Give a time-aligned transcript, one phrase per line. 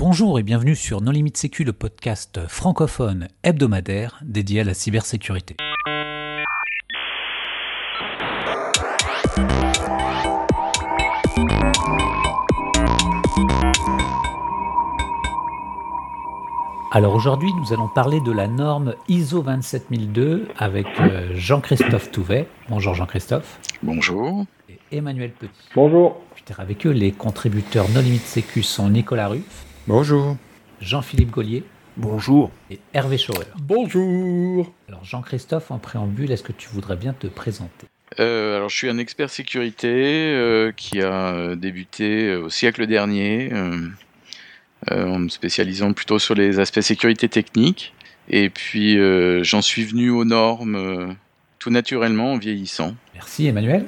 [0.00, 5.56] Bonjour et bienvenue sur Non Limite Sécu, le podcast francophone hebdomadaire dédié à la cybersécurité.
[16.90, 22.48] Alors aujourd'hui, nous allons parler de la norme ISO 27002 avec euh, Jean-Christophe Touvet.
[22.70, 23.60] Bonjour Jean-Christophe.
[23.82, 24.46] Bonjour.
[24.70, 25.52] Et Emmanuel Petit.
[25.74, 26.22] Bonjour.
[26.56, 29.66] Avec eux, les contributeurs No Limite Sécu sont Nicolas Ruff.
[29.92, 30.36] Bonjour.
[30.80, 31.64] Jean-Philippe Gaulier.
[31.96, 32.52] Bonjour.
[32.70, 33.44] Et Hervé Schauer.
[33.60, 34.72] Bonjour.
[34.86, 37.88] Alors Jean-Christophe, en préambule, est-ce que tu voudrais bien te présenter?
[38.20, 39.88] Euh, alors, je suis un expert sécurité
[40.32, 46.82] euh, qui a débuté au siècle dernier euh, en me spécialisant plutôt sur les aspects
[46.82, 47.92] sécurité technique.
[48.28, 51.06] Et puis euh, j'en suis venu aux normes euh,
[51.58, 52.92] tout naturellement en vieillissant.
[53.14, 53.86] Merci Emmanuel.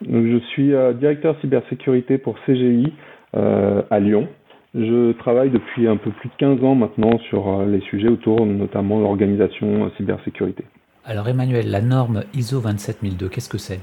[0.00, 2.94] je suis directeur cybersécurité pour CGI
[3.34, 4.26] à Lyon.
[4.74, 8.98] Je travaille depuis un peu plus de 15 ans maintenant sur les sujets autour notamment
[8.98, 10.64] de l'organisation cybersécurité.
[11.04, 13.80] Alors Emmanuel, la norme ISO 27002, qu'est-ce que c'est?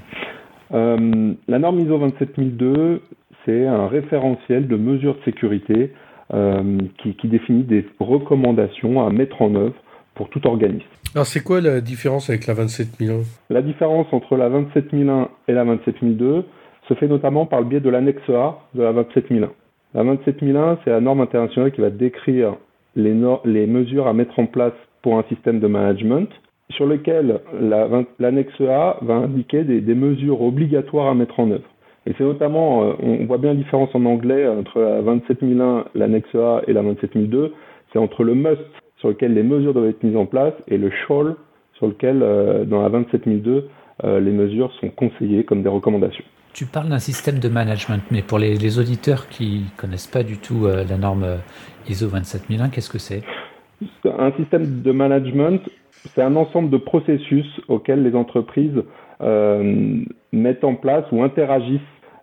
[0.70, 3.02] La norme ISO 27002,
[3.44, 5.92] c'est un référentiel de mesures de sécurité
[6.34, 9.74] euh, qui, qui, définit des recommandations à mettre en œuvre
[10.14, 10.84] pour tout organisme.
[11.14, 15.64] Alors c'est quoi la différence avec la 27001 La différence entre la 27001 et la
[15.64, 16.44] 27002
[16.86, 19.48] se fait notamment par le biais de l'annexe A de la 27001.
[19.94, 22.56] La 27001, c'est la norme internationale qui va décrire
[22.94, 23.14] les,
[23.66, 26.28] mesures à mettre en place pour un système de management,
[26.70, 27.40] sur lequel
[28.18, 31.68] l'annexe A va indiquer des, des mesures obligatoires à mettre en œuvre.
[32.06, 36.34] Et c'est notamment, euh, on voit bien la différence en anglais entre la 27001, l'annexe
[36.34, 37.52] A et la 27002,
[37.92, 38.60] c'est entre le must
[38.96, 41.34] sur lequel les mesures doivent être mises en place et le shall
[41.74, 43.68] sur lequel, euh, dans la 27002,
[44.04, 46.24] euh, les mesures sont conseillées comme des recommandations.
[46.52, 50.66] Tu parles d'un système de management, mais pour les, auditeurs qui connaissent pas du tout
[50.66, 51.38] la norme
[51.88, 53.22] ISO 27001, qu'est-ce que c'est?
[54.04, 55.60] Un système de management,
[56.14, 58.82] c'est un ensemble de processus auxquels les entreprises
[60.32, 61.80] mettent en place ou interagissent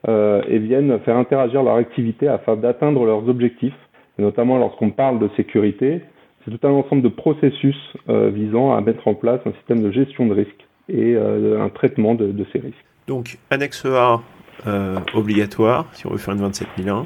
[0.07, 3.73] euh, et viennent faire interagir leur activité afin d'atteindre leurs objectifs,
[4.19, 6.01] notamment lorsqu'on parle de sécurité.
[6.43, 7.77] C'est tout un ensemble de processus
[8.07, 11.69] euh, visant à mettre en place un système de gestion de risques et euh, un
[11.69, 12.85] traitement de, ces risques.
[13.07, 14.21] Donc, annexe A
[15.13, 17.05] obligatoire, si on veut faire une 27001,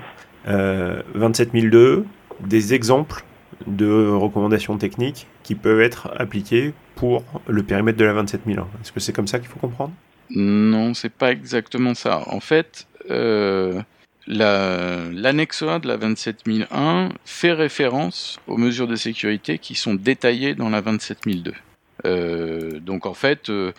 [1.15, 2.05] 27002,
[2.41, 3.23] des exemples
[3.67, 8.67] de recommandations techniques qui peuvent être appliquées pour le périmètre de la 27001.
[8.81, 9.93] Est-ce que c'est comme ça qu'il faut comprendre?
[10.29, 12.23] Non, c'est pas exactement ça.
[12.27, 13.81] En fait, euh,
[14.27, 20.69] l'annexe A de la 27001 fait référence aux mesures de sécurité qui sont détaillées dans
[20.69, 21.53] la 27002.
[22.05, 23.71] Euh, donc en fait, euh,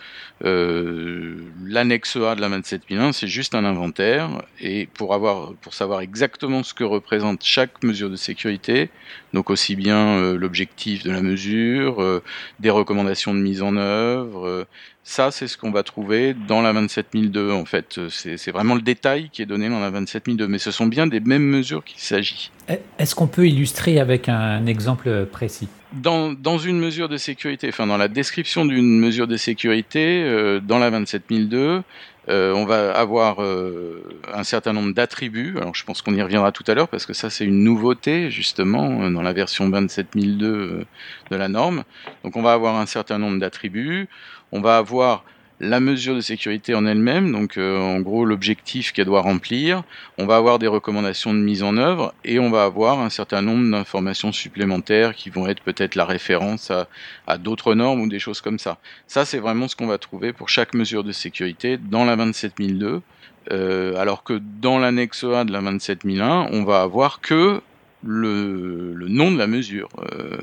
[0.45, 6.01] euh, l'annexe A de la 27001, c'est juste un inventaire, et pour, avoir, pour savoir
[6.01, 8.89] exactement ce que représente chaque mesure de sécurité,
[9.33, 12.21] donc aussi bien l'objectif de la mesure,
[12.59, 14.67] des recommandations de mise en œuvre,
[15.03, 17.99] ça c'est ce qu'on va trouver dans la 27002 en fait.
[18.09, 21.19] C'est vraiment le détail qui est donné dans la 27002, mais ce sont bien des
[21.19, 22.51] mêmes mesures qu'il s'agit.
[22.99, 25.67] Est-ce qu'on peut illustrer avec un exemple précis?
[25.93, 30.59] Dans, dans, une mesure de sécurité, enfin dans la description d'une mesure de sécurité, euh,
[30.59, 31.83] dans la 27002,
[32.29, 34.03] euh, on va avoir euh,
[34.33, 35.57] un certain nombre d'attributs.
[35.57, 38.29] Alors je pense qu'on y reviendra tout à l'heure parce que ça c'est une nouveauté
[38.29, 40.85] justement dans la version 27002
[41.31, 41.83] de la norme.
[42.23, 44.07] Donc on va avoir un certain nombre d'attributs.
[44.51, 45.25] On va avoir
[45.61, 49.83] la mesure de sécurité en elle-même, donc euh, en gros l'objectif qu'elle doit remplir,
[50.17, 53.43] on va avoir des recommandations de mise en œuvre et on va avoir un certain
[53.43, 58.41] nombre d'informations supplémentaires qui vont être peut-être la référence à, d'autres normes ou des choses
[58.41, 58.79] comme ça.
[59.05, 63.03] Ça c'est vraiment ce qu'on va trouver pour chaque mesure de sécurité dans la 27002,
[63.51, 67.61] euh, alors que dans l'annexe A de la 27001, on va avoir que
[68.03, 69.89] le, nom de la mesure.
[69.99, 70.37] Euh,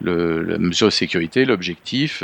[0.00, 2.22] le, la mesure de sécurité, l'objectif.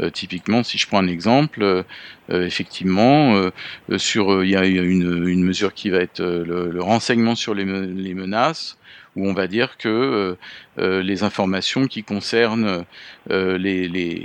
[0.00, 1.82] Euh, typiquement, si je prends un exemple, euh,
[2.30, 7.54] effectivement, euh, sur il y a une, une, mesure qui va être le, renseignement sur
[7.54, 8.78] les, les, menaces,
[9.16, 10.36] où on va dire que
[10.76, 12.84] les informations qui concernent
[13.28, 14.24] les, les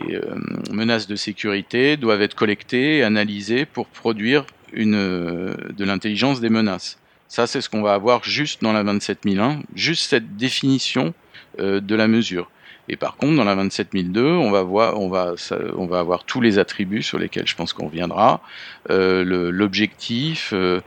[0.72, 7.00] menaces de sécurité doivent être collectées analysées pour produire une, de l'intelligence des menaces.
[7.34, 11.16] Ça, c'est ce qu'on va avoir juste dans la 27001, juste cette définition
[11.58, 12.52] de la mesure.
[12.90, 14.60] Et par contre, dans la 27002, on va,
[15.98, 18.42] avoir tous les attributs sur lesquels je pense qu'on reviendra,
[18.92, 20.80] euh, l'objectif, euh,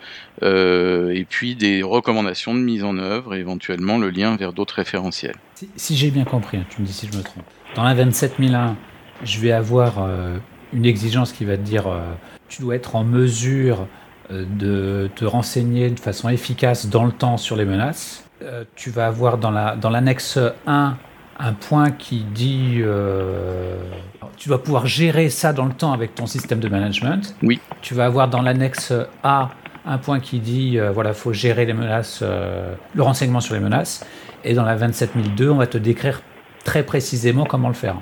[0.44, 4.76] euh, et puis des recommandations de mise en œuvre, et éventuellement le lien vers d'autres
[4.76, 5.34] référentiels.
[5.74, 7.42] Si, j'ai bien compris, hein, tu me dis si je me trompe.
[7.74, 8.76] Dans la 27001,
[9.24, 10.38] je vais avoir euh,
[10.72, 12.02] une exigence qui va te dire euh,
[12.48, 13.84] tu dois être en mesure euh,
[14.30, 18.24] de te renseigner de façon efficace dans le temps sur les menaces.
[18.42, 20.96] euh, tu vas avoir dans l'annexe la, dans 1
[21.38, 23.76] un point qui dit euh,
[24.36, 27.34] tu vas pouvoir gérer ça dans le temps avec ton système de management.
[27.42, 27.60] Oui.
[27.82, 28.92] Tu vas avoir dans l'annexe
[29.22, 29.50] A
[29.84, 34.04] un point qui dit euh, voilà faut gérer les menaces, le renseignement sur les menaces.
[34.44, 36.22] Et dans la 27002, on va te décrire
[36.64, 37.96] très précisément comment le faire.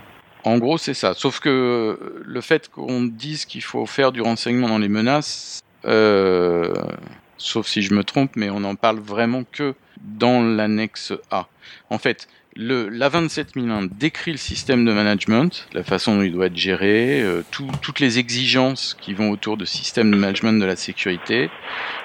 [0.45, 1.15] En gros, c'est ça.
[1.15, 7.67] Sauf que le fait qu'on dise qu'il faut faire du renseignement dans les menaces, sauf
[7.67, 11.49] si je me trompe, mais on n'en parle vraiment que dans l'annexe A.
[11.91, 16.47] En fait, le, la 27001 décrit le système de management, la façon dont il doit
[16.47, 20.77] être géré, euh, toutes les exigences qui vont autour de système de management de la
[20.77, 21.51] sécurité.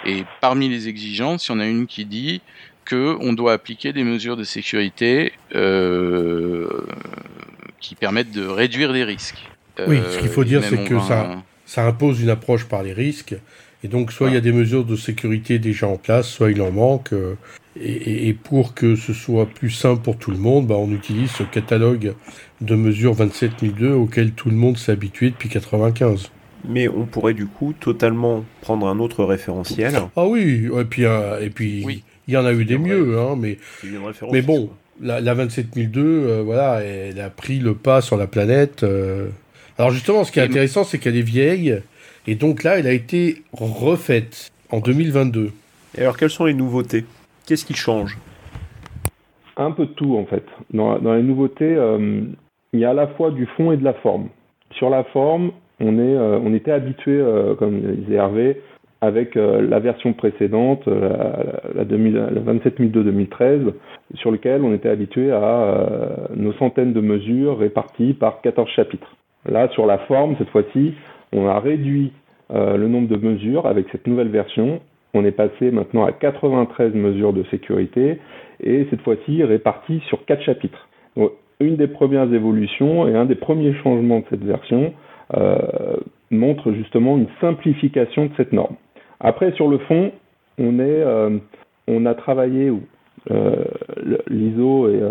[0.05, 2.41] Et parmi les exigences, il y en a une qui dit
[2.89, 6.67] qu'on doit appliquer des mesures de sécurité euh,
[7.79, 9.47] qui permettent de réduire les risques.
[9.87, 12.93] oui, ce qu'il faut euh, dire, c'est que ça, ça impose une approche par les
[12.93, 13.35] risques.
[13.83, 16.61] Et donc, soit il y a des mesures de sécurité déjà en place, soit il
[16.61, 17.13] en manque.
[17.13, 17.35] Euh,
[17.81, 21.43] et, pour que ce soit plus simple pour tout le monde, bah, on utilise ce
[21.43, 22.13] catalogue
[22.59, 26.29] de mesures 27002 auquel tout le monde s'est habitué depuis 95.
[26.67, 29.97] Mais on pourrait du coup totalement prendre un autre référentiel.
[30.17, 31.85] Ah oui, et puis, euh, et puis
[32.27, 33.59] il y en a eu des mieux, hein, mais,
[34.29, 34.69] mais bon,
[35.01, 38.85] la, la 27002, euh, voilà, elle a pris le pas sur la planète.
[39.77, 41.79] Alors justement, ce qui est intéressant, c'est qu'elle est vieille,
[42.27, 45.51] et donc là, elle a été refaite en 2022.
[45.97, 47.05] Et alors, quelles sont les nouveautés?
[47.47, 48.17] Qu'est-ce qui change?
[49.57, 50.45] Un peu de tout, en fait.
[50.71, 52.21] Dans, les nouveautés, euh,
[52.73, 54.29] il y a à la fois du fond et de la forme.
[54.71, 58.61] Sur la forme, on, est, euh, on était habitué, euh, comme disait Hervé,
[59.01, 63.61] avec la version précédente, la, la, 2013
[64.15, 65.87] sur lequel on était habitué à
[66.35, 69.15] nos centaines de mesures réparties par 14 chapitres.
[69.47, 70.95] Là, sur la forme, cette fois-ci,
[71.33, 72.11] on a réduit
[72.51, 74.81] euh, le nombre de mesures avec cette nouvelle version.
[75.13, 78.19] On est passé maintenant à 93 mesures de sécurité
[78.61, 80.87] et cette fois-ci réparties sur quatre chapitres.
[81.59, 84.93] une des premières évolutions et un des premiers changements de cette version
[85.35, 85.57] euh,
[86.31, 88.75] montre justement une simplification de cette norme.
[89.19, 90.11] Après, sur le fond,
[90.57, 91.37] on, euh,
[91.87, 92.71] on a travaillé,
[94.27, 95.01] l'ISO et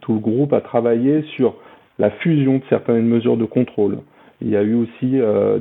[0.00, 1.56] tout le groupe a travaillé sur
[1.98, 3.98] la fusion de certaines mesures de contrôle.
[4.40, 5.18] Il y a eu aussi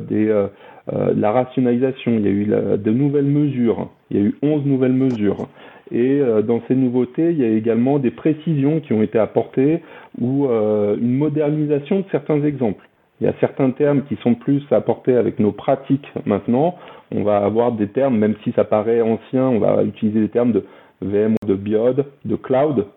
[0.09, 0.47] des,
[0.93, 2.45] euh, la rationalisation, il y a eu
[2.77, 5.47] de nouvelles mesures, il y a eu 11 nouvelles mesures.
[5.91, 9.81] Et euh, dans ces nouveautés, il y a également des précisions qui ont été apportées
[10.19, 12.87] ou euh, une modernisation de certains exemples.
[13.21, 16.75] Il y a certains termes qui sont plus apportés avec nos pratiques maintenant.
[17.11, 20.51] On va avoir des termes, même si ça paraît ancien, on va utiliser des termes
[20.51, 20.65] de
[21.01, 22.87] VM de biode, de cloud.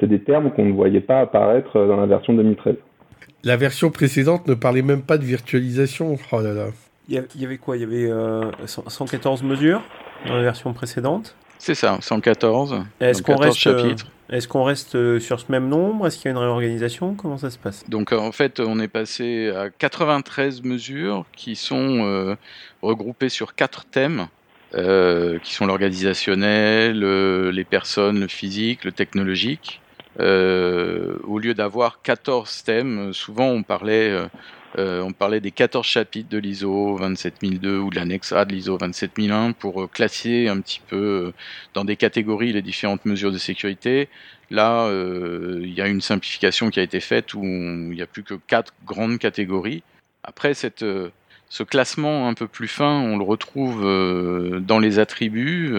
[0.00, 2.76] C'est des termes qu'on ne voyait pas apparaître dans la version 2013.
[3.44, 6.18] La version précédente ne parlait même pas de virtualisation.
[6.32, 6.66] Oh là là.
[7.08, 7.76] Il y avait quoi?
[7.76, 8.10] Il y avait
[8.66, 9.82] 114 euh, mesures
[10.26, 12.84] dans la version précédente C'est ça, 114.
[13.00, 13.94] Est-ce qu'on reste, euh,
[14.28, 16.08] est qu'on reste euh, sur ce même nombre?
[16.08, 17.14] Est-ce qu'il y a une réorganisation?
[17.14, 17.84] Comment ça se passe?
[17.88, 22.36] Donc en fait, on est passé à 93 mesures qui sont
[22.82, 24.26] regroupées sur quatre thèmes.
[24.72, 26.98] qui sont l'organisationnel,
[27.50, 29.80] les personnes, le physique, le technologique.
[30.18, 34.28] Au lieu d'avoir 14 thèmes, souvent on parlait
[34.78, 38.76] euh, on parlait des 14 chapitres de l'ISO 27002 ou de l'annexe A de l'ISO
[38.76, 41.32] 27001 pour euh, classer un petit peu euh,
[41.72, 44.08] dans des catégories les différentes mesures de sécurité.
[44.50, 48.22] Là, il y a une simplification qui a été faite où il n'y a plus
[48.22, 49.82] que quatre grandes catégories.
[50.22, 50.84] Après, cette,
[51.48, 53.82] ce classement un peu plus fin, on le retrouve
[54.60, 55.72] dans les attributs.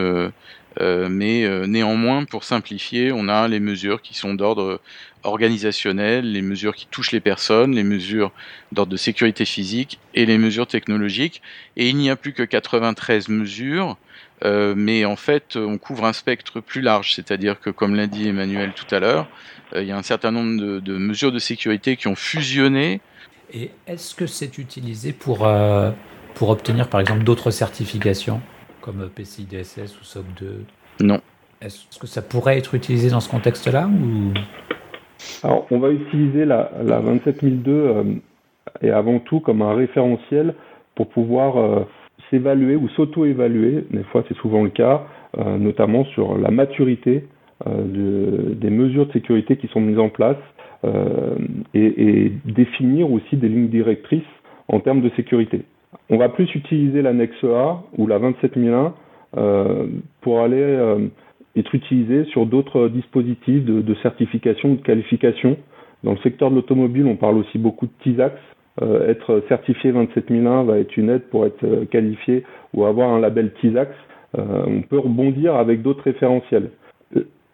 [0.80, 4.80] mais néanmoins, pour simplifier, on a les mesures qui sont d'ordre
[5.24, 8.32] organisationnelles, les mesures qui touchent les personnes, les mesures
[8.72, 11.42] d'ordre de sécurité physique et les mesures technologiques.
[11.76, 13.98] Et il n'y a plus que 93 mesures,
[14.46, 18.28] euh, mais en fait, on couvre un spectre plus large, c'est-à-dire que, comme l'a dit
[18.28, 19.28] Emmanuel tout à l'heure,
[19.74, 23.02] euh, il y a un certain nombre de, mesures de sécurité qui ont fusionné.
[23.54, 25.92] Et est-ce que c'est utilisé pour, euh,
[26.36, 28.42] pour obtenir, par exemple, d'autres certifications,
[28.82, 30.66] comme PCI DSS ou SOC 2
[31.02, 31.22] Non.
[31.62, 34.34] Est-ce que ça pourrait être utilisé dans ce contexte-là ou?
[35.44, 38.04] Alors, on va utiliser la, la 27002 euh,
[38.82, 40.54] et avant tout comme un référentiel
[40.96, 41.86] pour pouvoir euh,
[42.30, 43.86] s'évaluer ou s'auto-évaluer.
[43.92, 47.26] Des fois, c'est souvent le cas, euh, notamment sur la maturité
[47.66, 50.38] de, des mesures de sécurité qui sont mises en place
[50.84, 54.22] et, et, définir aussi des lignes directrices
[54.68, 55.64] en termes de sécurité.
[56.10, 58.94] On va plus utiliser l'annexe A ou la 27001
[60.22, 61.10] pour aller
[61.60, 65.58] être utilisé sur d'autres dispositifs de, certification ou de qualification.
[66.04, 68.36] Dans le secteur de l'automobile, on parle aussi beaucoup de TISAX.
[68.82, 72.44] Euh, être certifié 27001 va être une aide pour être euh, qualifié
[72.74, 73.92] ou avoir un label TISAX.
[74.38, 76.70] Euh, on peut rebondir avec d'autres référentiels.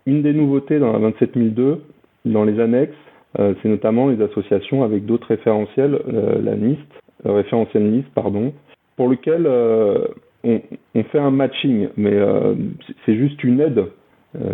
[0.06, 1.82] une des nouveautés dans la 27002,
[2.26, 2.94] dans les annexes,
[3.38, 6.80] c'est notamment les associations avec d'autres référentiels, la NIST,
[7.26, 8.54] référentiel NIST, pardon,
[8.96, 9.48] pour lequel
[10.44, 10.62] on,
[11.12, 12.16] fait un matching, mais
[13.06, 13.86] c'est juste une aide.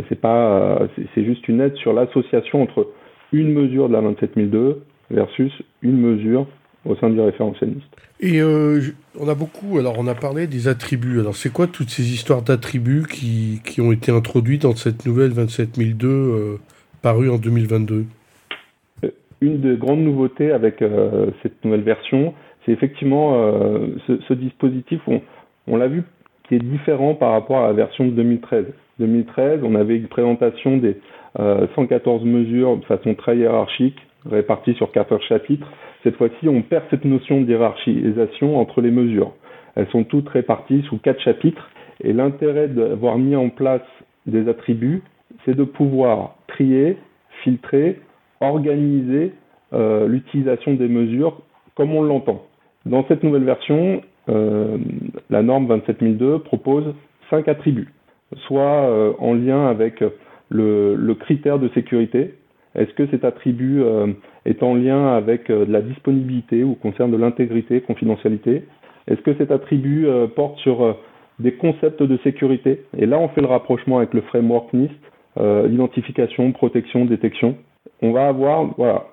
[0.07, 2.88] c'est pas, c'est juste une aide sur l'association entre
[3.33, 4.81] une mesure de la 27002
[5.12, 6.48] versus une mesure
[6.86, 8.00] au sein du référentiel NIST.
[8.21, 8.81] Et euh,
[9.17, 11.19] on a beaucoup, alors on a parlé des attributs.
[11.19, 15.31] Alors c'est quoi toutes ces histoires d'attributs qui, qui, ont été introduites dans cette nouvelle
[15.31, 16.57] 27002 euh,
[17.01, 18.03] parue en 2022 euh,
[19.41, 20.84] Une des grandes nouveautés avec
[21.41, 22.34] cette nouvelle version,
[22.65, 23.51] c'est effectivement
[24.08, 25.00] ce, dispositif,
[25.67, 26.03] on, l'a vu,
[26.48, 28.65] qui est différent par rapport à la version de 2013.
[29.00, 30.98] 2013, on avait une présentation des
[31.38, 33.98] 114 mesures de façon très hiérarchique,
[34.29, 35.72] réparties sur 14 chapitres.
[36.03, 39.31] Cette fois-ci, on perd cette notion de hiérarchisation entre les mesures.
[39.75, 41.69] Elles sont toutes réparties sous quatre chapitres
[42.03, 43.81] et l'intérêt d'avoir mis en place
[44.25, 45.01] des attributs,
[45.46, 46.98] c'est de pouvoir trier,
[47.43, 48.00] filtrer,
[48.41, 49.34] organiser
[49.74, 51.41] euh, l'utilisation des mesures
[51.75, 52.43] comme on l'entend.
[52.86, 54.77] Dans cette nouvelle version, euh,
[55.29, 56.93] la norme 27002 propose
[57.29, 57.93] cinq attributs,
[58.48, 60.03] soit euh, en lien avec
[60.50, 62.34] le, le, critère de sécurité.
[62.75, 63.84] Est-ce que cet attribut
[64.46, 68.63] est en lien avec euh, de la disponibilité ou concerne de l'intégrité, confidentialité?
[69.08, 70.93] Est-ce que cet attribut euh, porte sur euh,
[71.39, 72.84] des concepts de sécurité?
[72.98, 74.91] Et là, on fait le rapprochement avec le framework NIST,
[75.38, 77.55] identification, protection, détection.
[78.01, 79.05] On va avoir voilà,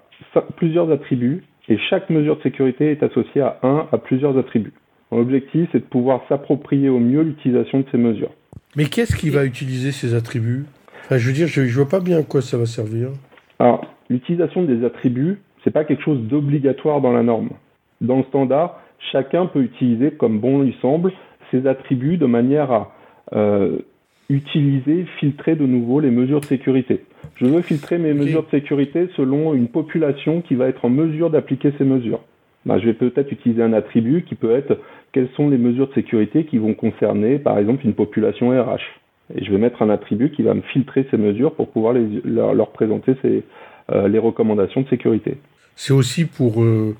[0.56, 4.74] plusieurs attributs et chaque mesure de sécurité est associée à un à plusieurs attributs.
[5.12, 8.30] L'objectif, c'est de pouvoir s'approprier au mieux l'utilisation de ces mesures.
[8.76, 10.66] Mais qu'est-ce qui va utiliser ces attributs?
[11.04, 13.10] Enfin, Je veux dire, je ne vois pas bien à quoi ça va servir.
[13.58, 17.50] Alors, l'utilisation des attributs, c'est pas quelque chose d'obligatoire dans la norme.
[18.00, 18.80] Dans le standard,
[19.12, 21.12] chacun peut utiliser comme bon lui semble
[21.50, 22.92] ces attributs de manière à
[23.34, 23.78] euh,
[24.28, 27.04] utiliser, filtrer de nouveau les mesures de sécurité.
[27.36, 31.30] Je veux filtrer mes mesures de sécurité selon une population qui va être en mesure
[31.30, 32.20] d'appliquer ces mesures.
[32.64, 34.80] Ben, je vais peut-être utiliser un attribut qui peut être
[35.12, 38.80] quelles sont les mesures de sécurité qui vont concerner, par exemple, une population RH.
[39.34, 42.20] Et je vais mettre un attribut qui va me filtrer ces mesures pour pouvoir les,
[42.24, 43.44] leur, présenter ces,
[43.92, 45.38] euh, les recommandations de sécurité.
[45.76, 46.96] C'est aussi pour euh,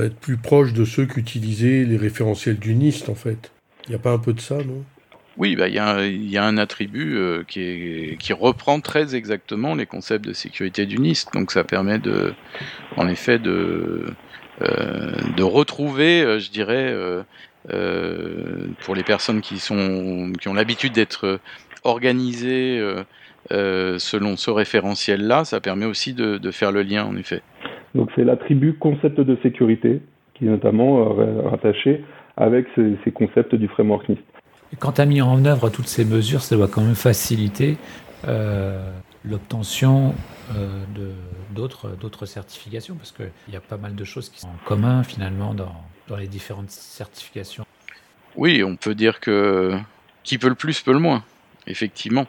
[0.00, 3.52] être plus proche de ceux qu'utilisaient les référentiels du NIST, en fait.
[3.86, 4.84] Il n'y a pas un peu de ça, non?
[5.38, 5.74] Oui, bah, il
[6.30, 11.32] y, a un attribut euh, qui, reprend très exactement les concepts de sécurité du NIST.
[11.32, 12.34] Donc ça permet de,
[12.96, 14.06] en effet de,
[14.60, 16.94] de retrouver, je dirais,
[18.84, 21.40] pour les personnes qui, ont l'habitude d'être
[21.84, 22.82] organisées
[23.50, 27.40] euh, selon ce référentiel-là, ça permet aussi de, faire le lien, en effet.
[27.94, 30.00] Donc c'est l'attribut concept de sécurité
[30.34, 32.04] qui est notamment euh, rattaché
[32.36, 34.22] avec ces, concepts du framework NIST.
[34.78, 37.78] Quand tu as mis en œuvre toutes ces mesures, ça doit quand même faciliter
[38.26, 38.90] euh,
[39.24, 40.14] l'obtention
[41.54, 45.54] d'autres certifications, parce qu'il y a pas mal de choses qui sont en commun finalement
[45.54, 45.74] dans,
[46.16, 47.66] les différentes certifications.
[48.36, 49.78] Oui, on peut dire que
[50.22, 51.22] qui peut le plus peut le moins,
[51.66, 52.26] effectivement.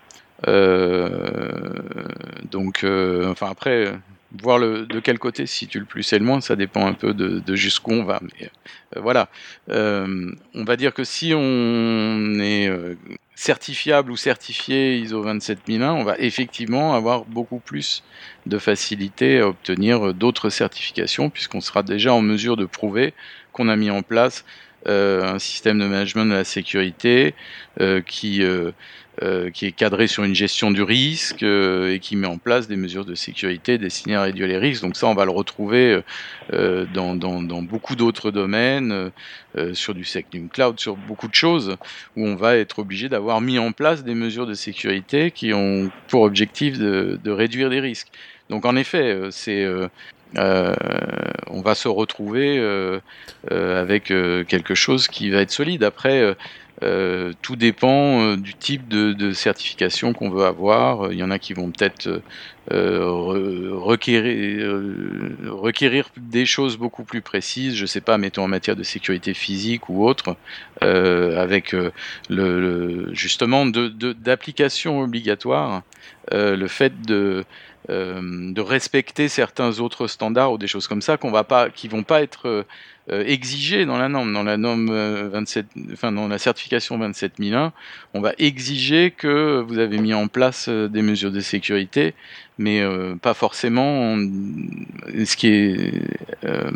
[0.47, 1.73] Euh,
[2.51, 3.93] donc, euh, enfin après,
[4.41, 7.13] voir le, de quel côté si le plus et le moins, ça dépend un peu
[7.13, 8.19] de, jusqu'où on va.
[8.21, 8.49] Mais
[8.95, 9.29] euh, voilà,
[9.67, 12.69] on va dire que si on est
[13.35, 18.03] certifiable ou certifié ISO 27001, on va effectivement avoir beaucoup plus
[18.45, 23.13] de facilité à obtenir d'autres certifications puisqu'on sera déjà en mesure de prouver
[23.53, 24.45] qu'on a mis en place
[24.85, 27.33] un système de management de la sécurité
[28.05, 28.43] qui
[29.21, 32.69] euh, qui est cadré sur une gestion du risque euh, et qui met en place
[32.69, 34.81] des mesures de sécurité destinées à réduire les risques.
[34.81, 35.99] Donc ça, on va le retrouver
[36.53, 39.11] euh, dans, beaucoup d'autres domaines,
[39.73, 41.75] sur du Secnum Cloud, sur beaucoup de choses,
[42.15, 45.91] où on va être obligé d'avoir mis en place des mesures de sécurité qui ont
[46.07, 48.09] pour objectif de, réduire les risques.
[48.49, 49.67] Donc en effet, c'est
[50.37, 52.59] on va se retrouver
[53.49, 55.83] avec quelque chose qui va être solide.
[55.83, 56.35] Après,
[56.81, 61.11] euh, tout dépend euh, du type de, certification qu'on veut avoir.
[61.11, 62.21] Il y en a qui vont peut-être
[62.71, 64.89] euh, requérir,
[66.17, 70.05] des choses beaucoup plus précises, je sais pas, mettons en matière de sécurité physique ou
[70.05, 70.35] autre,
[70.81, 71.75] avec
[73.11, 75.83] justement d'application obligatoire,
[76.31, 77.43] le fait de
[77.87, 82.03] de respecter certains autres standards ou des choses comme ça qu'on va pas, qui vont
[82.03, 82.65] pas être
[83.11, 87.73] euh, exigé dans la norme, dans la norme 27, euh, enfin dans la certification 27001,
[88.13, 92.13] on va exiger que vous avez mis en place euh, des mesures de sécurité,
[92.59, 92.83] mais
[93.21, 94.17] pas forcément.
[94.17, 95.93] Ce qui est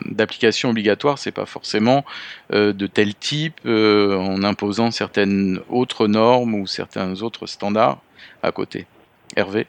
[0.06, 2.06] d'application obligatoire, c'est pas forcément
[2.52, 8.02] de tel type, en imposant certaines autres normes ou certains autres standards
[8.44, 8.86] à côté.
[9.36, 9.68] Hervé?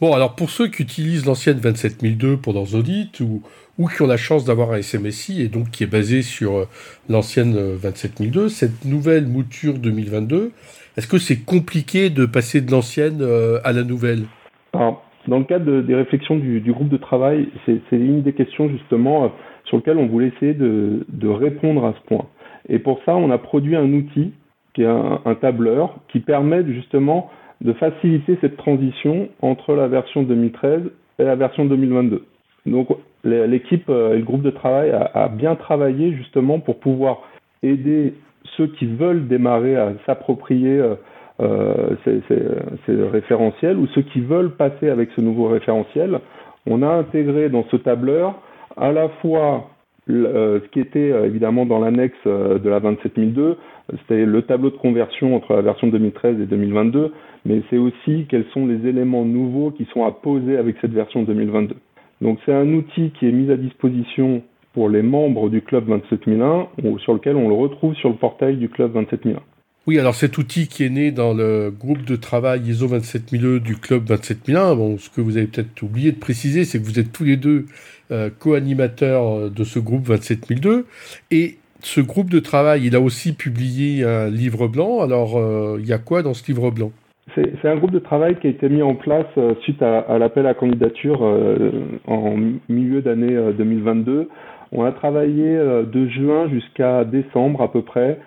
[0.00, 3.42] Bon, alors pour ceux qui utilisent l'ancienne 27002 pour leurs audits ou,
[3.88, 6.64] qui ont la chance d'avoir un SMSI et donc qui est basé sur euh,
[7.08, 10.52] l'ancienne 27002, euh, cette nouvelle mouture 2022,
[10.96, 14.24] est-ce que c'est compliqué de passer de l'ancienne euh, à la nouvelle?
[14.72, 19.32] Alors, Dans le cadre des réflexions du, groupe de travail, c'est une des questions justement
[19.64, 22.26] sur lesquelles on voulait essayer de, répondre à ce point.
[22.68, 24.32] Et pour ça, on a produit un outil
[24.74, 27.30] qui est un tableur qui permet justement
[27.64, 30.82] de faciliter cette transition entre la version 2013
[31.18, 32.24] et la version 2022.
[32.66, 32.88] Donc
[33.24, 37.22] l'équipe euh, et le groupe de travail a, bien travaillé justement pour pouvoir
[37.62, 38.14] aider
[38.56, 40.94] ceux qui veulent démarrer à s'approprier euh,
[41.40, 46.20] euh, ces, référentiels ou ceux qui veulent passer avec ce nouveau référentiel.
[46.66, 48.34] On a intégré dans ce tableur
[48.76, 49.70] à la fois
[50.08, 53.56] ce qui était évidemment dans l'annexe de la 27002,
[54.00, 57.12] c'était le tableau de conversion entre la version 2013 et 2022,
[57.46, 61.22] mais c'est aussi quels sont les éléments nouveaux qui sont à poser avec cette version
[61.22, 61.76] 2022.
[62.20, 64.42] Donc c'est un outil qui est mis à disposition
[64.72, 66.68] pour les membres du club 27001,
[66.98, 69.40] sur lequel on le retrouve sur le portail du club 27001.
[69.86, 73.76] Oui, alors cet outil qui est né dans le groupe de travail ISO 27002 du
[73.76, 77.12] club 27001, bon, ce que vous avez peut-être oublié de préciser, c'est que vous êtes
[77.12, 77.66] tous les deux
[78.10, 80.86] euh, co-animateurs de ce groupe 27002,
[81.30, 85.02] et ce groupe de travail, il a aussi publié un livre blanc.
[85.02, 86.90] Alors, euh, il y a quoi dans ce livre blanc?
[87.34, 90.46] C'est un groupe de travail qui a été mis en place euh, suite à, l'appel
[90.46, 91.72] à candidature euh,
[92.06, 92.36] en
[92.68, 94.28] milieu d'année 2022.
[94.72, 98.18] On a travaillé de juin jusqu'à décembre à peu près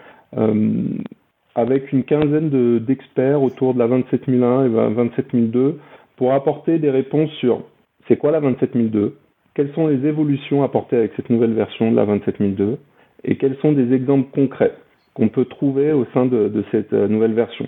[1.58, 5.80] avec une quinzaine d'experts autour de la 27001 et 27002
[6.16, 7.64] pour apporter des réponses sur
[8.08, 9.18] c'est quoi la 27002,
[9.56, 12.78] quelles sont les évolutions apportées avec cette nouvelle version de la 27002
[13.26, 14.74] et quels sont des exemples concrets
[15.16, 17.66] qu'on peut trouver au sein de, cette euh, nouvelle version.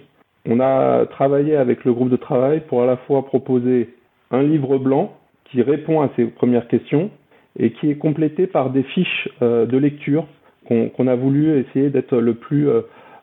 [0.48, 3.90] On a travaillé avec le groupe de travail pour à la fois proposer
[4.30, 5.14] un livre blanc
[5.46, 7.10] qui répond à ces premières questions
[7.58, 10.28] et qui est complété par des fiches euh, de lecture
[10.68, 12.82] qu'on a voulu essayer d'être le plus euh,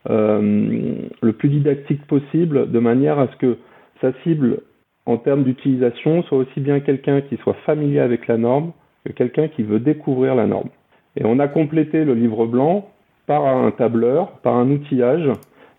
[0.09, 3.57] le plus didactique possible de manière à ce que
[4.01, 4.61] sa cible
[5.07, 8.73] en termes d'utilisation soit aussi bien quelqu'un qui soit familier avec la norme
[9.07, 10.69] que quelqu'un qui veut découvrir la norme.
[11.17, 12.89] Et on a complété le livre blanc
[13.27, 15.31] par un tableur, par un outillage,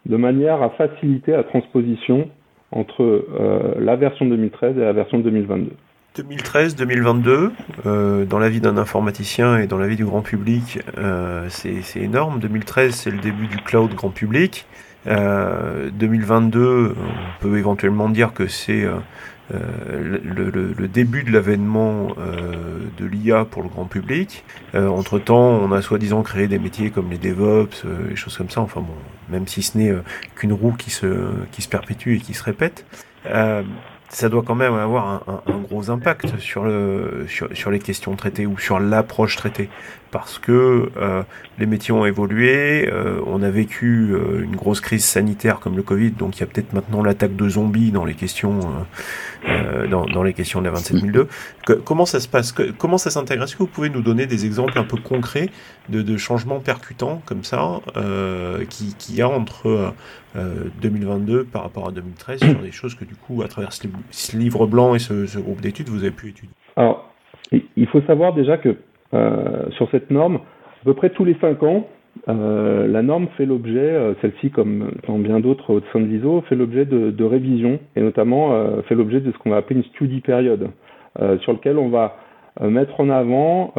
[0.06, 2.30] de manière à faciliter la transposition
[2.72, 5.72] entre euh, la version 2013 et la version 2022.
[6.22, 7.52] 2013-2022,
[7.86, 12.00] euh, dans la vie d'un informaticien et dans la vie du grand public, euh, c'est
[12.00, 12.40] énorme.
[12.40, 14.66] 2013, c'est le début du cloud grand public.
[15.06, 18.86] 2022, on peut éventuellement dire que c'est
[19.54, 20.20] euh,
[20.78, 24.44] le, début de l'avènement euh, de l'IA pour le grand public.
[24.76, 28.62] Euh, entre-temps, on a soi-disant créé des métiers comme les DevOps, les choses comme ça,
[28.62, 28.94] enfin bon,
[29.30, 29.94] même si ce n'est
[30.36, 32.86] qu'une roue qui se, qui se perpétue et qui se répète
[34.10, 38.16] ça doit quand même avoir un, un, gros impact sur, le, sur, sur, les questions
[38.16, 39.70] traitées ou sur l'approche traitée.
[40.12, 41.24] Parce que euh,
[41.60, 45.84] les métiers ont évolué, euh, on a vécu euh, une grosse crise sanitaire comme le
[45.84, 48.60] Covid, donc il y a peut-être maintenant l'attaque de zombies dans les questions,
[49.90, 51.28] dans, dans, les questions de la 27002.
[51.66, 52.54] Que, comment ça se passe?
[52.78, 53.44] Comment ça s'intègre?
[53.44, 55.50] Est-ce que vous pouvez nous donner des exemples un peu concrets
[55.90, 57.82] de, de changements percutants comme ça
[58.70, 59.94] qui, qui y a entre
[60.36, 64.68] 2022 par rapport à 2013 sur des choses que du coup, à travers ce, livre
[64.68, 66.54] blanc et ce, groupe d'études, vous avez pu étudier.
[66.76, 67.12] Alors,
[67.52, 68.76] il faut savoir déjà que
[69.14, 71.88] euh, sur cette norme, à peu près tous les 5 ans,
[72.28, 76.42] euh, la norme fait l'objet, euh, celle-ci comme dans bien d'autres au sein de l'ISO,
[76.50, 78.52] fait l'objet de, de révision et notamment
[78.88, 80.70] fait l'objet de ce qu'on va appeler une study période,
[81.42, 82.18] sur lequel on va
[82.62, 83.74] mettre en avant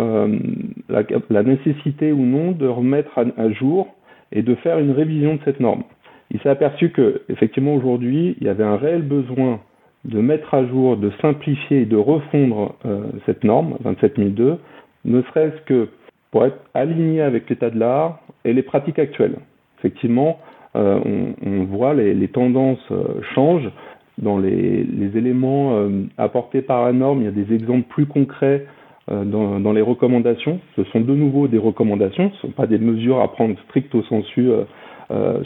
[0.89, 3.95] la, nécessité ou non de remettre à jour
[4.33, 5.83] et de faire une révision de cette norme
[6.31, 9.61] il s'est aperçu que effectivement aujourd'hui il y avait un réel besoin
[10.05, 14.59] de mettre à jour, de simplifier et de refondre euh, cette norme 27002,
[15.05, 15.88] ne serait-ce que
[16.31, 19.37] pour être aligné avec l'état de l'art et les pratiques actuelles.
[19.79, 20.38] Effectivement,
[20.77, 21.01] euh,
[21.45, 23.71] on, voit les, les tendances euh, changent
[24.19, 25.81] dans les, les éléments
[26.17, 27.21] apportés par la norme.
[27.21, 28.67] Il y a des exemples plus concrets
[29.09, 30.59] dans, dans, les recommandations.
[30.75, 34.03] Ce sont de nouveau des recommandations, ce ne sont pas des mesures à prendre stricto
[34.03, 34.64] sensu euh,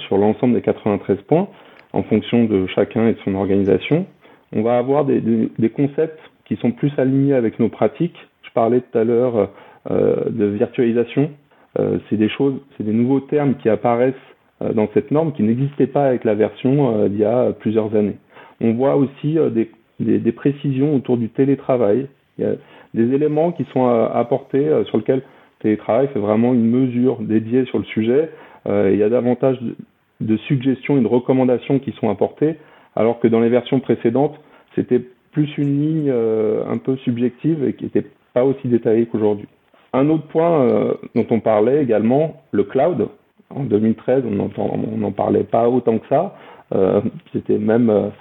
[0.07, 1.49] sur l'ensemble des 93 points
[1.93, 4.07] en fonction de chacun et de son organisation.
[4.53, 8.17] On va avoir des, concepts qui sont plus alignés avec nos pratiques.
[8.43, 9.51] Je parlais tout à l'heure
[9.91, 11.31] euh, de virtualisation.
[11.79, 14.15] Euh, c'est des choses, c'est des nouveaux termes qui apparaissent
[14.61, 17.95] euh, dans cette norme qui n'existaient pas avec la version euh, d'il y a plusieurs
[17.95, 18.17] années.
[18.61, 19.39] On voit aussi
[19.99, 22.07] des, précisions autour du télétravail.
[22.39, 22.53] Il y a
[22.95, 27.79] des éléments qui sont apportés sur lesquels le télétravail fait vraiment une mesure dédiée sur
[27.79, 29.59] le sujet euh, il y a davantage
[30.21, 32.57] de, suggestions et de recommandations qui sont apportées,
[32.95, 34.39] alors que dans les versions précédentes,
[34.75, 39.49] c'était plus une ligne un peu subjective et qui n'était pas aussi détaillée qu'aujourd'hui.
[39.93, 43.09] Un autre point dont on parlait également, le cloud.
[43.51, 46.37] En 2013, on n'en parlait pas autant que ça.
[47.33, 48.13] C'était même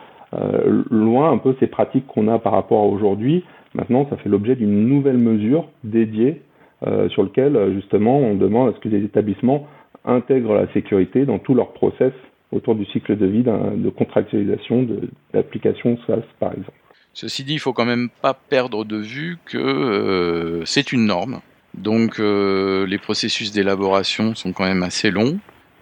[0.89, 3.43] loin un peu ces pratiques qu'on a par rapport à aujourd'hui.
[3.73, 6.41] Maintenant, ça fait l'objet d'une nouvelle mesure dédiée
[6.85, 9.67] euh, sur lequel euh, justement on demande à ce que les établissements
[10.05, 12.13] intègrent la sécurité dans tous leurs process
[12.51, 14.87] autour du cycle de vie de contractualisation
[15.33, 16.77] d'applications SaaS par exemple.
[17.13, 21.41] Ceci dit, il faut quand même pas perdre de vue que euh, c'est une norme.
[21.73, 25.39] Donc les processus d'élaboration sont quand même assez longs.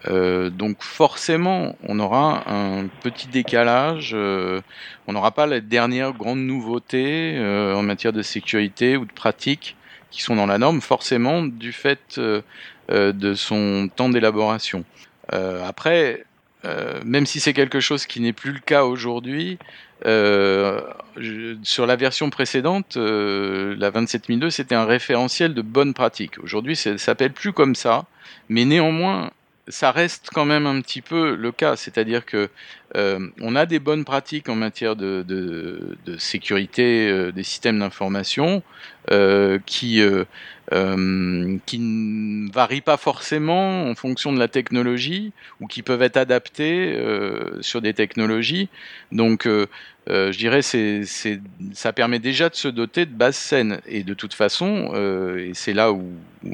[0.07, 4.13] donc forcément, on aura un petit décalage.
[4.15, 9.75] on n'aura pas la dernière grande nouveauté en matière de sécurité ou de pratique
[10.11, 12.41] qui sont dans la norme, forcément du fait euh, euh,
[12.89, 14.83] de son temps d'élaboration.
[15.33, 16.25] Euh, après,
[17.05, 19.57] même si c'est quelque chose qui n'est plus le cas aujourd'hui,
[20.03, 26.37] sur la version précédente, la 27002, c'était un référentiel de bonne pratique.
[26.43, 28.05] Aujourd'hui, ça ne s'appelle plus comme ça,
[28.49, 29.31] mais néanmoins,
[29.69, 32.49] ça reste quand même un petit peu le cas, c'est-à-dire que
[32.95, 38.63] euh, on a des bonnes pratiques en matière de, sécurité euh, des systèmes d'information
[39.11, 40.01] euh, qui
[41.65, 46.95] qui ne varient pas forcément en fonction de la technologie ou qui peuvent être adaptés
[47.61, 48.69] sur des technologies.
[49.11, 54.35] Donc je dirais ça permet déjà de se doter de bases saines et de toute
[54.35, 54.93] façon
[55.39, 56.03] et c'est là où,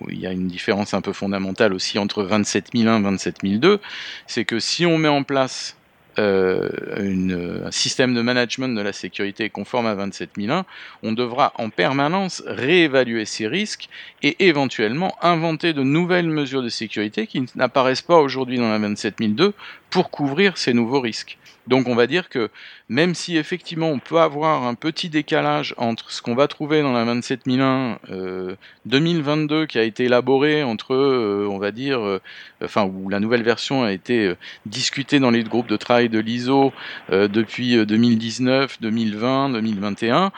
[0.07, 3.81] il y a une différence un peu fondamentale aussi entre 27001 et 27002
[4.27, 5.75] c'est que si on met en place
[6.17, 10.65] euh, un système de management de la sécurité conforme à 27001,
[11.03, 13.89] on devra en permanence réévaluer ces risques
[14.23, 19.53] et éventuellement inventer de nouvelles mesures de sécurité qui n'apparaissent pas aujourd'hui dans la 27002
[19.95, 21.37] pour couvrir ces nouveaux risques.
[21.67, 22.49] Donc on va dire que
[22.89, 26.91] même si effectivement on peut avoir un petit décalage entre ce qu'on va trouver dans
[26.91, 32.21] la 27001 euh, 2022 qui a été élaboré entre, euh, on va dire, euh,
[32.61, 36.19] enfin où la nouvelle version a été euh, discutée dans les groupes de travail de
[36.19, 36.73] l'ISO
[37.09, 40.33] depuis 2019, 2020, 2021,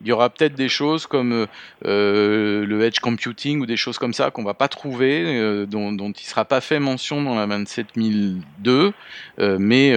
[0.00, 1.46] il y aura peut-être des choses comme euh,
[1.84, 5.92] euh, le edge computing ou des choses comme ça qu'on va pas trouver, euh, dont,
[5.92, 8.92] dont il sera pas fait mention dans la 27002,
[9.38, 9.92] mais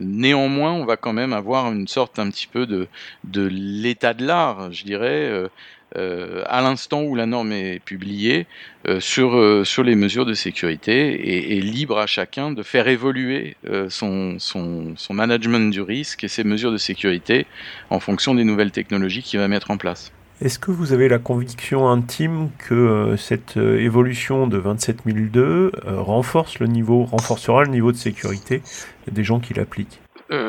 [0.00, 2.88] néanmoins on va quand même avoir une sorte un petit peu de,
[3.24, 5.48] de l'état de l'art, je dirais,
[5.96, 8.46] euh, à l'instant où la norme est publiée
[8.86, 13.56] euh, sur, euh, sur les mesures de sécurité et, libre à chacun de faire évoluer
[13.88, 17.46] son, son, son, management du risque et ses mesures de sécurité
[17.90, 20.12] en fonction des nouvelles technologies qu'il va mettre en place.
[20.40, 27.04] Est-ce que vous avez la conviction intime que cette évolution de 27002 renforce le niveau,
[27.04, 28.62] renforcera le niveau de sécurité
[29.10, 30.00] des gens qui l'appliquent?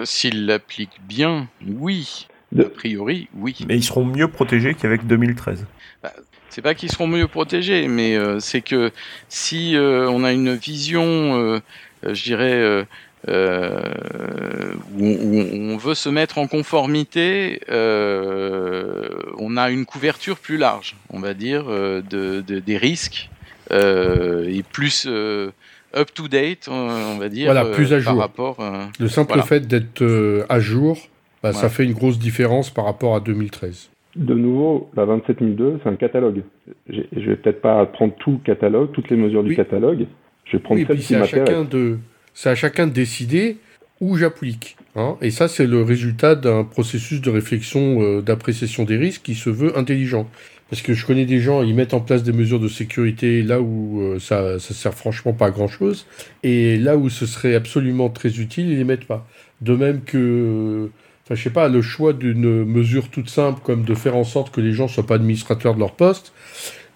[0.04, 2.28] S'ils l'appliquent bien, oui.
[2.58, 3.56] A priori, oui.
[3.68, 5.66] Mais ils seront mieux protégés qu'avec 2013.
[6.02, 6.12] Bah,
[6.50, 8.92] c'est pas qu'ils seront mieux protégés, mais euh, c'est que
[9.30, 11.60] si euh, on a une vision, euh,
[12.04, 12.88] je dirais,
[13.28, 21.34] où, on veut se mettre en conformité, on a une couverture plus large, on va
[21.34, 23.30] dire, de, des risques
[23.72, 28.14] et plus up to date, on va dire, voilà, plus à jour.
[28.14, 28.58] par rapport.
[29.00, 30.98] Le simple fait d'être à jour
[31.44, 33.90] bah, ça fait une grosse différence par rapport à 2013.
[34.16, 36.42] De nouveau, la 27002, c'est un catalogue.
[36.90, 40.08] Je vais peut-être pas prendre tout le catalogue, toutes les mesures du catalogue.
[40.46, 41.98] Je vais prendre celle qui m'intéresse.
[42.34, 43.58] C'est à chacun de décider
[44.02, 44.78] où j'applique.
[44.96, 45.18] Hein.
[45.22, 49.50] Et ça, c'est le résultat d'un processus de réflexion euh, d'appréciation des risques qui se
[49.50, 50.28] veut intelligent.
[50.70, 53.60] Parce que je connais des gens, ils mettent en place des mesures de sécurité là
[53.60, 56.06] où euh, ça, ça sert franchement pas à grand chose.
[56.44, 59.28] Et là où ce serait absolument très utile, ils les mettent pas.
[59.62, 60.90] De même que
[61.30, 64.52] enfin, je sais pas, le choix d'une mesure toute simple comme de faire en sorte
[64.52, 66.34] que les gens soient pas administrateurs de leur poste,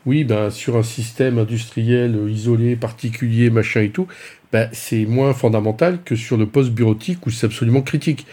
[0.08, 4.08] oui, ben, sur un système industriel isolé, particulier, machin et tout,
[4.52, 8.26] ben, c'est moins fondamental que sur le poste bureautique où c'est absolument critique.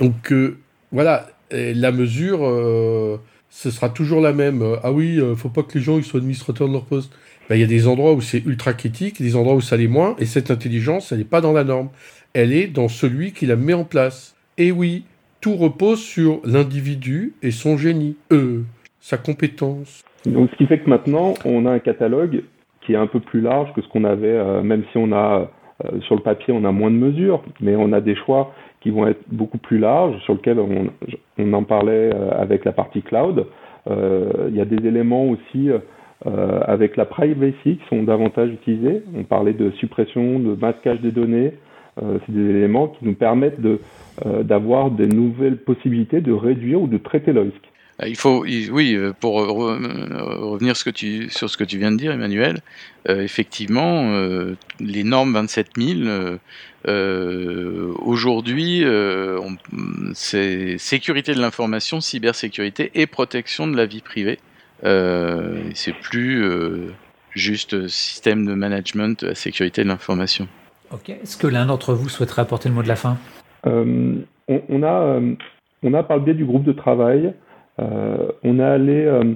[0.00, 0.58] Donc, euh,
[0.92, 4.64] voilà, la mesure, euh, ce sera toujours la même.
[4.82, 7.12] Ah oui, euh, faut pas que les gens ils soient administrateurs de leur poste.
[7.48, 9.86] Ben, il y a des endroits où c'est ultra critique, des endroits où ça l'est
[9.86, 11.90] moins, et cette intelligence, elle n'est pas dans la norme.
[12.32, 14.34] Elle est dans celui qui la met en place.
[14.58, 15.04] Et oui,
[15.44, 18.64] tout repose sur l'individu et son génie, eux,
[18.98, 20.02] sa compétence.
[20.24, 22.44] Donc, ce qui fait que maintenant, on a un catalogue
[22.80, 25.50] qui est un peu plus large que ce qu'on avait, euh, même si on a
[25.84, 28.88] euh, sur le papier, on a moins de mesures, mais on a des choix qui
[28.88, 30.86] vont être beaucoup plus larges, sur lesquels on,
[31.36, 33.46] on en parlait euh, avec la partie cloud.
[33.86, 35.68] Il y a des éléments aussi
[36.24, 39.02] avec la privacy qui sont davantage utilisés.
[39.14, 41.52] On parlait de suppression, de masquage des données,
[42.00, 43.80] c'est des éléments qui nous permettent de,
[44.42, 47.70] d'avoir des nouvelles possibilités de réduire ou de traiter le risque.
[48.02, 52.60] Euh, il faut, oui, euh, pour revenir sur ce que tu viens de dire, Emmanuel,
[53.08, 54.12] euh, effectivement,
[54.80, 56.38] les normes 27000,
[57.98, 58.84] aujourd'hui,
[60.14, 64.38] c'est sécurité de l'information, cybersécurité et protection de la vie privée.
[64.82, 66.44] c'est plus
[67.34, 70.48] juste système de management de la sécurité de l'information.
[71.08, 73.16] Est-ce que l'un d'entre vous souhaiterait apporter le mot de la fin?
[73.64, 75.20] On, on, a,
[75.82, 77.34] on a par le biais du groupe de travail
[77.80, 79.34] euh, on est allé euh,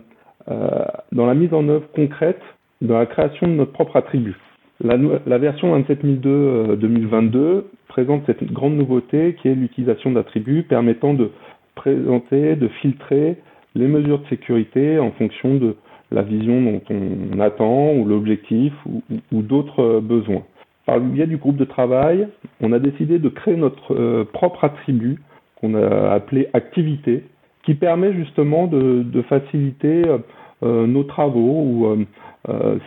[0.50, 2.40] euh, dans la mise en œuvre concrète
[2.80, 4.36] de la création de notre propre attribut.
[4.80, 11.32] La, version 27002 2022 présente cette grande nouveauté qui est l'utilisation d'attributs permettant de
[11.74, 13.38] présenter, de filtrer
[13.74, 15.74] les mesures de sécurité en fonction de
[16.12, 20.44] la vision dont on attend ou l'objectif ou, d'autres besoins.
[20.88, 22.28] Par le biais du groupe de travail,
[22.62, 25.20] on a décidé de créer notre propre attribut
[25.60, 27.24] qu'on a appelé activité
[27.68, 30.16] qui permet justement de, faciliter euh,
[30.62, 32.06] euh, nos travaux ou
[32.48, 32.78] euh,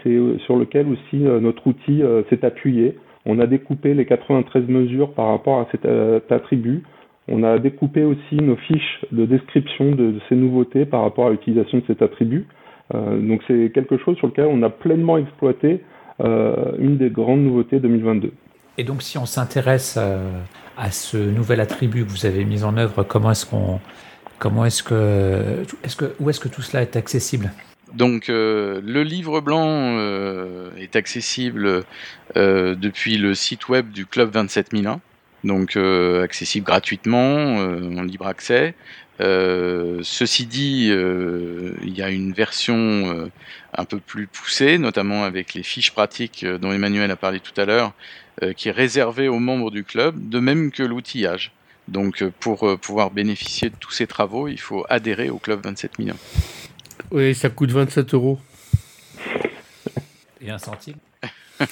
[0.48, 2.98] sur lequel aussi notre outil s'est appuyé.
[3.28, 5.86] On a découpé les 93 mesures par rapport à cet
[6.32, 6.82] attribut.
[7.28, 11.78] On a découpé aussi nos fiches de description de, ces nouveautés par rapport à l'utilisation
[11.78, 12.48] de cet attribut.
[12.92, 15.82] donc c'est quelque chose sur lequel on a pleinement exploité
[16.24, 18.32] une des grandes nouveautés 2022.
[18.78, 19.98] Et donc si on s'intéresse
[20.78, 23.80] à ce nouvel attribut que vous avez mis en œuvre, comment est-ce qu'on
[24.42, 27.52] Comment est-ce que, est que, où est-ce que tout cela est accessible?
[27.94, 31.84] Donc euh, le livre blanc euh, est accessible
[32.38, 35.00] euh, depuis le site web du Club 27001,
[35.43, 38.75] donc accessible gratuitement, en libre accès.
[39.19, 43.30] ceci dit, il y a une version
[43.73, 47.65] un peu plus poussée, notamment avec les fiches pratiques dont Emmanuel a parlé tout à
[47.65, 47.93] l'heure,
[48.56, 51.51] qui est réservée aux membres du club, de même que l'outillage.
[51.88, 55.63] Donc euh, pour euh, pouvoir bénéficier de tous ces travaux, il faut adhérer au club
[55.63, 56.17] 27 millions.
[57.12, 58.39] Oui, ça coûte 27 euros.
[60.39, 60.95] Et un centime?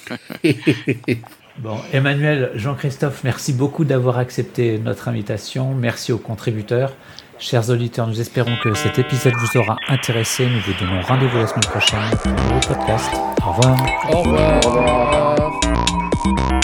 [1.60, 5.74] bon, Emmanuel, Jean-Christophe, merci beaucoup d'avoir accepté notre invitation.
[5.74, 6.92] Merci aux contributeurs.
[7.38, 10.46] Chers auditeurs, nous espérons que cet épisode vous aura intéressé.
[10.46, 13.10] Nous vous donnons rendez-vous la semaine prochaine pour un nouveau podcast.
[13.46, 13.76] Au revoir.
[14.10, 14.60] Au revoir.
[14.66, 16.59] Au revoir.